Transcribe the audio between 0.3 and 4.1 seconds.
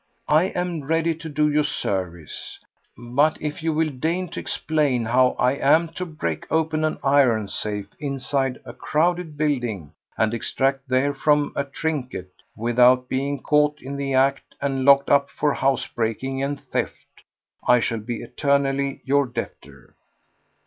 I am ready to do you service. But if you will